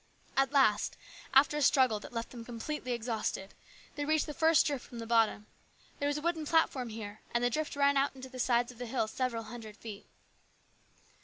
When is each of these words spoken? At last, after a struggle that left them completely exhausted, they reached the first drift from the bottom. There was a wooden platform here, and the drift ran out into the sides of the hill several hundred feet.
At 0.35 0.51
last, 0.51 0.97
after 1.31 1.57
a 1.57 1.61
struggle 1.61 1.99
that 1.99 2.11
left 2.11 2.31
them 2.31 2.43
completely 2.43 2.93
exhausted, 2.93 3.53
they 3.93 4.03
reached 4.03 4.25
the 4.25 4.33
first 4.33 4.65
drift 4.65 4.83
from 4.87 4.97
the 4.97 5.05
bottom. 5.05 5.45
There 5.99 6.07
was 6.07 6.17
a 6.17 6.21
wooden 6.23 6.47
platform 6.47 6.89
here, 6.89 7.21
and 7.35 7.43
the 7.43 7.51
drift 7.51 7.75
ran 7.75 7.97
out 7.97 8.15
into 8.15 8.27
the 8.27 8.39
sides 8.39 8.71
of 8.71 8.79
the 8.79 8.87
hill 8.87 9.07
several 9.07 9.43
hundred 9.43 9.77
feet. 9.77 10.07